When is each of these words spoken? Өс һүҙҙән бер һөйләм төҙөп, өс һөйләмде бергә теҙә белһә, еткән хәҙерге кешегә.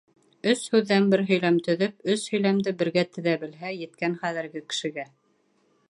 Өс 0.51 0.61
һүҙҙән 0.75 1.03
бер 1.11 1.21
һөйләм 1.27 1.59
төҙөп, 1.67 1.93
өс 2.15 2.25
һөйләмде 2.33 2.73
бергә 2.83 3.05
теҙә 3.19 3.37
белһә, 3.45 3.75
еткән 3.85 4.19
хәҙерге 4.25 4.65
кешегә. 4.73 5.07